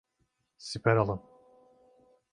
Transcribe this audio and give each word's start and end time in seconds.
Siper 0.57 0.95
alın! 0.97 1.21